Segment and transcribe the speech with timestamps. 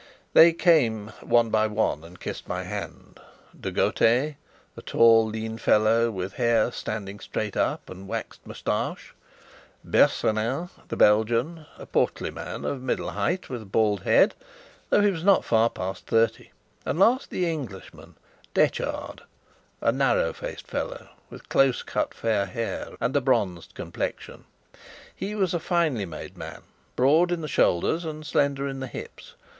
[0.33, 3.19] They came one by one and kissed my hand
[3.55, 4.35] De Gautet,
[4.75, 9.13] a tall lean fellow, with hair standing straight up and waxed moustache;
[9.85, 14.33] Bersonin, the Belgian, a portly man of middle height with a bald head
[14.89, 16.49] (though he was not far past thirty);
[16.83, 18.15] and last, the Englishman,
[18.55, 19.21] Detchard,
[19.81, 24.45] a narrow faced fellow, with close cut fair hair and a bronzed complexion.
[25.15, 26.63] He was a finely made man,
[26.95, 29.35] broad in the shoulder and slender in the hips.